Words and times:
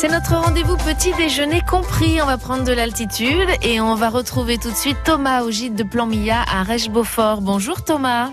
C'est 0.00 0.06
notre 0.06 0.36
rendez-vous 0.36 0.76
petit 0.76 1.12
déjeuner 1.14 1.60
compris. 1.60 2.22
On 2.22 2.26
va 2.26 2.38
prendre 2.38 2.62
de 2.62 2.70
l'altitude 2.70 3.48
et 3.62 3.80
on 3.80 3.96
va 3.96 4.10
retrouver 4.10 4.56
tout 4.56 4.70
de 4.70 4.76
suite 4.76 4.96
Thomas 5.04 5.42
au 5.42 5.50
gîte 5.50 5.74
de 5.74 5.82
Plan 5.82 6.06
Milla 6.06 6.44
à 6.48 6.62
Rèche-Beaufort. 6.62 7.40
Bonjour 7.40 7.82
Thomas. 7.82 8.30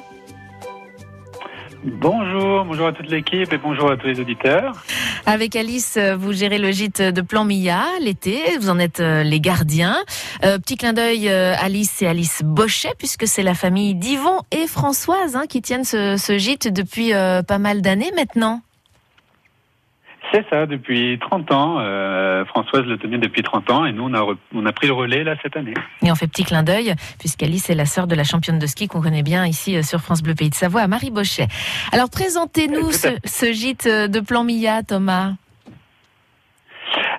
Bonjour, 1.83 2.65
bonjour 2.65 2.85
à 2.85 2.93
toute 2.93 3.09
l'équipe 3.09 3.51
et 3.51 3.57
bonjour 3.57 3.89
à 3.89 3.97
tous 3.97 4.05
les 4.05 4.19
auditeurs. 4.19 4.73
Avec 5.25 5.55
Alice, 5.55 5.97
vous 6.19 6.33
gérez 6.33 6.59
le 6.59 6.71
gîte 6.71 7.01
de 7.01 7.21
Plan 7.21 7.45
Milla 7.45 7.83
l'été, 7.99 8.43
vous 8.59 8.69
en 8.69 8.77
êtes 8.77 8.99
euh, 8.99 9.23
les 9.23 9.39
gardiens. 9.39 9.97
Euh, 10.43 10.59
petit 10.59 10.77
clin 10.77 10.93
d'œil, 10.93 11.29
euh, 11.29 11.55
Alice 11.57 11.99
et 12.03 12.07
Alice 12.07 12.43
Bochet, 12.43 12.93
puisque 12.99 13.25
c'est 13.25 13.41
la 13.41 13.55
famille 13.55 13.95
d'Yvon 13.95 14.41
et 14.51 14.67
Françoise 14.67 15.35
hein, 15.35 15.45
qui 15.49 15.63
tiennent 15.63 15.83
ce, 15.83 16.15
ce 16.15 16.37
gîte 16.37 16.71
depuis 16.71 17.11
pas 17.11 17.57
mal 17.57 17.81
d'années 17.81 18.11
maintenant. 18.15 18.61
C'est 20.35 20.45
ça, 20.49 20.65
depuis 20.65 21.17
30 21.17 21.51
ans. 21.53 21.77
Euh, 21.79 22.43
Françoise 22.43 22.83
le 22.83 22.97
tenait 22.97 23.17
depuis 23.17 23.41
30 23.41 23.71
ans 23.71 23.85
et 23.85 23.93
nous, 23.93 24.03
on 24.03 24.13
a, 24.13 24.35
on 24.53 24.65
a 24.65 24.73
pris 24.73 24.87
le 24.87 24.93
relais 24.93 25.23
là 25.23 25.35
cette 25.41 25.55
année. 25.55 25.73
Et 26.01 26.11
on 26.11 26.15
fait 26.15 26.27
petit 26.27 26.43
clin 26.43 26.61
d'œil, 26.61 26.93
puisqu'Alice 27.19 27.69
est 27.69 27.75
la 27.75 27.85
sœur 27.85 28.05
de 28.05 28.15
la 28.15 28.25
championne 28.25 28.59
de 28.59 28.67
ski 28.67 28.89
qu'on 28.89 28.99
connaît 28.99 29.23
bien 29.23 29.45
ici 29.45 29.77
euh, 29.77 29.81
sur 29.81 30.01
France 30.01 30.21
Bleu 30.21 30.35
Pays 30.35 30.49
de 30.49 30.55
Savoie, 30.55 30.87
Marie 30.87 31.09
Bochet. 31.09 31.47
Alors 31.93 32.09
présentez-nous 32.09 32.91
ce, 32.91 33.07
ce, 33.23 33.53
gîte 33.53 33.87
de 33.87 34.19
Plan 34.19 34.43
Milla, 34.43 34.83
Thomas. 34.83 35.35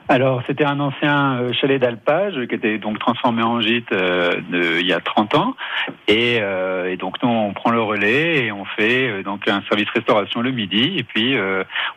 Alors, 0.09 0.41
c'était 0.47 0.65
un 0.65 0.79
ancien 0.79 1.41
euh, 1.41 1.53
chalet 1.53 1.81
d'alpage 1.81 2.35
qui 2.49 2.55
était 2.55 2.79
donc 2.79 3.01
transformé 3.01 3.43
en 3.43 3.61
gîte 3.61 3.91
euh, 3.91 4.41
il 4.53 4.87
y 4.87 4.93
a 4.93 5.01
30 5.01 5.35
ans. 5.35 5.57
Et, 6.07 6.39
euh, 6.41 6.93
et, 6.93 6.97
donc, 6.97 7.21
nous, 7.23 7.29
on 7.29 7.53
prend 7.53 7.71
le 7.71 7.83
relais 7.83 8.45
et 8.45 8.53
on 8.53 8.65
fait 8.65 9.25
donc 9.25 9.49
un 9.49 9.63
service 9.69 9.89
restauration 9.91 10.43
le 10.43 10.53
midi. 10.53 10.95
Et 10.97 11.03
puis, 11.03 11.37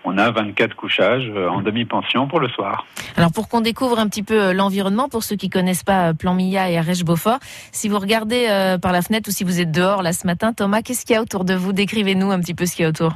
on 0.04 0.18
a 0.18 0.32
24 0.32 0.76
couchages 0.76 1.30
en 1.30 1.62
demi-pension 1.62 2.27
pour 2.27 2.40
le 2.40 2.49
soir. 2.49 2.85
Alors, 3.16 3.32
pour 3.32 3.48
qu'on 3.48 3.62
découvre 3.62 3.99
un 3.99 4.08
petit 4.08 4.23
peu 4.23 4.54
l'environnement, 4.54 5.10
pour 5.10 5.23
ceux 5.23 5.35
qui 5.35 5.49
connaissent 5.49 5.84
pas 5.84 6.13
Plan 6.13 6.34
Milla 6.34 6.70
et 6.70 6.77
Arèche-Beaufort, 6.77 7.40
si 7.71 7.90
vous 7.90 7.99
regardez 7.99 8.48
par 8.82 8.91
la 8.91 9.01
fenêtre 9.01 9.29
ou 9.29 9.32
si 9.32 9.44
vous 9.44 9.60
êtes 9.60 9.71
dehors 9.71 10.01
là 10.01 10.13
ce 10.13 10.26
matin, 10.26 10.54
Thomas, 10.54 10.82
qu'est-ce 10.82 11.05
qu'il 11.05 11.16
y 11.16 11.18
a 11.18 11.21
autour 11.21 11.46
de 11.46 11.54
vous? 11.54 11.73
Décrivez-nous 11.73 12.32
un 12.32 12.40
petit 12.40 12.55
peu 12.55 12.66
ce 12.66 12.76
qu'il 12.76 12.84
y 12.84 12.85
a 12.85 12.90
autour. 12.90 13.13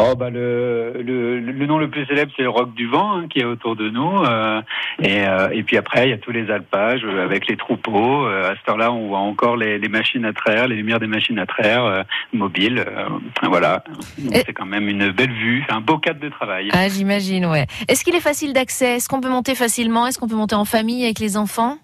Oh 0.00 0.14
bah 0.14 0.30
le, 0.30 1.02
le, 1.02 1.40
le, 1.40 1.66
nom 1.66 1.78
le 1.78 1.90
plus 1.90 2.06
célèbre 2.06 2.30
c'est 2.36 2.42
le 2.42 2.48
roc 2.48 2.72
du 2.74 2.86
vent 2.86 3.16
hein, 3.16 3.26
qui 3.28 3.40
est 3.40 3.44
autour 3.44 3.74
de 3.74 3.90
nous 3.90 4.22
euh, 4.24 4.62
et, 5.02 5.26
euh, 5.26 5.48
et 5.50 5.64
puis 5.64 5.76
après 5.76 6.06
il 6.06 6.10
y 6.10 6.12
a 6.12 6.18
tous 6.18 6.30
les 6.30 6.50
alpages 6.50 7.00
euh, 7.04 7.24
avec 7.24 7.48
les 7.48 7.56
troupeaux. 7.56 8.26
Euh, 8.26 8.52
à 8.52 8.56
cette 8.56 8.68
heure-là 8.68 8.92
on 8.92 9.08
voit 9.08 9.18
encore 9.18 9.56
les, 9.56 9.78
les, 9.78 9.88
machines 9.88 10.24
à 10.24 10.32
traire, 10.32 10.68
les 10.68 10.76
lumières 10.76 11.00
des 11.00 11.08
machines 11.08 11.38
à 11.40 11.46
traire 11.46 11.84
euh, 11.84 12.02
mobiles. 12.32 12.84
voilà, 13.42 13.82
c'est 14.32 14.52
quand 14.52 14.66
même 14.66 14.88
une 14.88 15.10
belle 15.10 15.32
vue, 15.32 15.64
c'est 15.66 15.74
un 15.74 15.80
beau 15.80 15.98
cadre 15.98 16.20
de 16.20 16.28
travail. 16.28 16.68
Ah 16.72 16.88
j'imagine 16.88 17.46
ouais. 17.46 17.66
Est-ce 17.88 18.04
qu'il 18.04 18.14
est 18.14 18.20
facile 18.20 18.52
d'accès? 18.52 18.96
Est-ce 18.96 19.08
qu'on 19.08 19.20
peut 19.20 19.30
monter 19.30 19.54
facilement? 19.54 20.06
Est-ce 20.06 20.18
qu'on 20.18 20.28
peut 20.28 20.36
monter 20.36 20.54
en 20.54 20.64
famille 20.64 21.04
avec 21.04 21.18
les 21.18 21.36
enfants? 21.36 21.78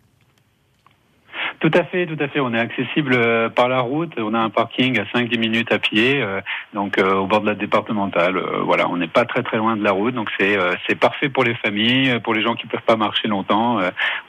Tout 1.64 1.78
à 1.78 1.84
fait, 1.84 2.04
tout 2.04 2.22
à 2.22 2.28
fait. 2.28 2.40
On 2.40 2.52
est 2.52 2.58
accessible 2.58 3.14
euh, 3.14 3.48
par 3.48 3.70
la 3.70 3.80
route. 3.80 4.12
On 4.18 4.34
a 4.34 4.38
un 4.38 4.50
parking 4.50 5.00
à 5.00 5.04
5-10 5.04 5.38
minutes 5.38 5.72
à 5.72 5.78
pied, 5.78 6.20
euh, 6.20 6.42
donc 6.74 6.98
euh, 6.98 7.14
au 7.14 7.26
bord 7.26 7.40
de 7.40 7.46
la 7.46 7.54
départementale. 7.54 8.38
voilà, 8.66 8.86
on 8.90 8.98
n'est 8.98 9.08
pas 9.08 9.24
très 9.24 9.42
très 9.42 9.56
loin 9.56 9.74
de 9.74 9.82
la 9.82 9.92
route, 9.92 10.14
donc 10.14 10.28
c'est 10.38 10.58
c'est 10.86 10.94
parfait 10.94 11.30
pour 11.30 11.42
les 11.42 11.54
familles, 11.54 12.20
pour 12.22 12.34
les 12.34 12.42
gens 12.42 12.54
qui 12.54 12.66
peuvent 12.66 12.82
pas 12.82 12.96
marcher 12.96 13.28
longtemps. 13.28 13.78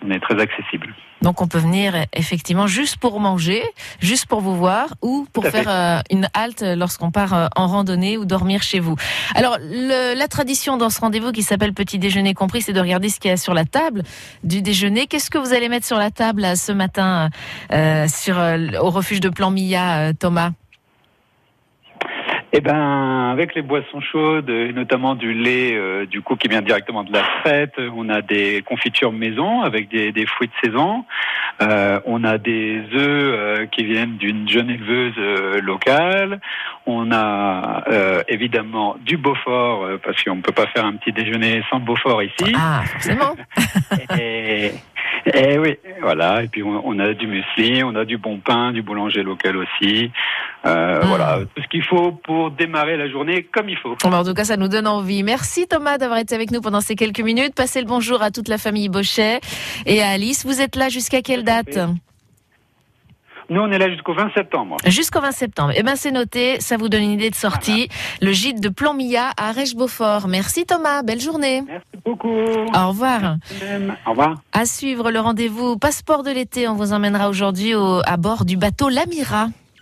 on 0.06 0.12
est 0.12 0.20
très 0.20 0.40
accessible. 0.40 0.94
Donc 1.22 1.42
on 1.42 1.48
peut 1.48 1.58
venir 1.58 1.96
effectivement 2.14 2.68
juste 2.68 2.98
pour 2.98 3.20
manger, 3.20 3.64
juste 4.00 4.28
pour 4.28 4.42
vous 4.42 4.56
voir 4.56 4.94
ou 5.02 5.26
pour 5.34 5.46
faire 5.46 6.04
une 6.12 6.28
halte 6.34 6.62
lorsqu'on 6.62 7.10
part 7.10 7.50
en 7.56 7.68
randonnée 7.68 8.18
ou 8.18 8.26
dormir 8.26 8.62
chez 8.62 8.80
vous. 8.80 8.96
Alors 9.34 9.58
le, 9.60 10.14
la 10.18 10.28
tradition 10.28 10.78
dans 10.78 10.90
ce 10.90 11.00
rendez-vous 11.00 11.32
qui 11.32 11.42
s'appelle 11.42 11.74
petit 11.74 12.00
déjeuner 12.00 12.34
compris, 12.34 12.62
c'est 12.62 12.74
de 12.74 12.80
regarder 12.80 13.10
ce 13.10 13.20
qu'il 13.20 13.32
y 13.32 13.34
a 13.34 13.38
sur 13.38 13.54
la 13.54 13.66
table 13.66 14.04
du 14.44 14.62
déjeuner. 14.62 15.08
Qu'est-ce 15.08 15.32
que 15.32 15.38
vous 15.38 15.54
allez 15.54 15.68
mettre 15.68 15.88
sur 15.88 15.98
la 15.98 16.12
table 16.12 16.42
là, 16.42 16.56
ce 16.56 16.72
matin 16.72 17.25
euh, 17.72 18.08
sur 18.08 18.38
au 18.82 18.90
refuge 18.90 19.20
de 19.20 19.30
Plan 19.30 19.52
Milla, 19.52 20.14
Thomas 20.14 20.52
eh 22.58 22.62
ben, 22.62 23.32
avec 23.34 23.54
les 23.54 23.62
boissons 23.62 24.00
chaudes, 24.00 24.50
notamment 24.50 25.16
du 25.16 25.34
lait, 25.34 25.74
euh, 25.74 26.06
du 26.06 26.22
coup, 26.22 26.38
qui 26.38 26.48
vient 26.48 26.62
directement 26.62 27.04
de 27.04 27.12
la 27.12 27.24
fête, 27.44 27.74
on 27.78 28.08
a 28.08 28.22
des 28.22 28.64
confitures 28.66 29.12
maison 29.12 29.62
avec 29.62 29.90
des, 29.90 30.14
des 30.14 30.26
fruits 30.26 30.48
de 30.48 30.54
saison. 30.70 31.04
Euh, 31.62 32.00
on 32.06 32.24
a 32.24 32.38
des 32.38 32.82
œufs 32.94 32.96
euh, 32.98 33.66
qui 33.66 33.84
viennent 33.84 34.16
d'une 34.16 34.48
jeune 34.48 34.70
éleveuse 34.70 35.16
euh, 35.18 35.60
locale. 35.60 36.40
On 36.86 37.12
a 37.12 37.84
euh, 37.90 38.24
évidemment 38.30 38.96
du 39.02 39.18
Beaufort, 39.18 40.00
parce 40.02 40.24
qu'on 40.24 40.38
ne 40.38 40.42
peut 40.42 40.54
pas 40.54 40.68
faire 40.68 40.86
un 40.86 40.94
petit 40.94 41.12
déjeuner 41.12 41.62
sans 41.70 41.82
Beaufort 41.82 42.24
ici. 42.24 42.54
Ah, 42.56 42.84
forcément. 42.86 43.36
et, 44.18 44.72
et 45.34 45.58
oui, 45.58 45.78
voilà. 46.02 46.44
Et 46.44 46.48
puis 46.48 46.62
on, 46.64 46.82
on, 46.86 47.00
a 47.00 47.14
du 47.14 47.28
muesli, 47.28 47.84
on 47.84 47.96
a 47.96 48.06
du 48.06 48.18
bon 48.18 48.38
pain, 48.38 48.72
du 48.72 48.82
boulanger 48.82 49.24
local 49.24 49.58
aussi. 49.58 50.12
Euh, 50.66 51.02
mmh. 51.02 51.08
Voilà, 51.08 51.40
tout 51.56 51.62
ce 51.62 51.68
qu'il 51.68 51.84
faut 51.84 52.12
pour 52.12 52.52
démarrer 52.52 52.98
la 52.98 53.10
journée 53.10 53.44
comme 53.44 53.70
il 53.70 53.78
faut. 53.78 53.96
Bon, 54.04 54.14
en 54.14 54.24
tout 54.24 54.34
cas, 54.34 54.44
ça 54.44 54.58
nous 54.58 54.68
donne 54.68 54.88
envie. 54.88 55.24
Merci 55.24 55.68
Thomas 55.68 55.98
d'avoir 55.98 56.20
été 56.20 56.36
avec 56.36 56.52
nous 56.52 56.62
pendant 56.62 56.82
ces 56.82 56.96
quelques 56.96 57.22
minutes. 57.22 57.56
Passez 57.56 57.82
le 57.82 57.88
bonjour 57.88 58.22
à 58.22 58.32
toute 58.32 58.48
la 58.48 58.58
famille 58.58 58.90
Bochet 58.90 59.40
et 59.86 60.02
à 60.02 60.10
Alice. 60.10 60.46
Vous 60.46 60.62
êtes 60.62 60.76
là 60.76 60.90
jusqu'à 60.90 61.22
quelle 61.22 61.44
date 61.44 61.80
nous, 63.50 63.62
on 63.62 63.72
est 63.72 63.78
là 63.78 63.90
jusqu'au 63.90 64.14
20 64.14 64.32
septembre. 64.34 64.78
Jusqu'au 64.88 65.22
20 65.22 65.32
septembre. 65.32 65.74
Eh 65.76 65.84
ben, 65.84 65.96
c'est 65.96 66.12
noté. 66.12 66.60
Ça 66.62 66.78
vous 66.78 66.90
donne 66.90 67.04
une 67.04 67.12
idée 67.12 67.30
de 67.30 67.36
sortie. 67.36 67.90
Voilà. 67.90 68.30
Le 68.30 68.32
gîte 68.32 68.60
de 68.60 68.70
Plan 68.70 68.96
Milla 68.96 69.32
à 69.38 69.52
Rèche-Beaufort. 69.52 70.28
Merci 70.28 70.66
Thomas. 70.66 71.04
Belle 71.04 71.22
journée. 71.22 71.62
Merci 71.68 71.86
beaucoup. 72.06 72.28
Au 72.28 72.88
revoir. 72.90 73.38
Au 74.06 74.10
revoir. 74.12 74.36
À 74.54 74.66
suivre 74.66 75.12
le 75.12 75.20
rendez-vous 75.20 75.78
passeport 75.78 76.24
de 76.24 76.32
l'été. 76.32 76.68
On 76.68 76.76
vous 76.76 76.94
emmènera 76.94 77.30
aujourd'hui 77.30 77.74
à 77.74 78.18
bord 78.18 78.46
du 78.46 78.58
bateau 78.58 78.90
L'Amira. 78.90 79.48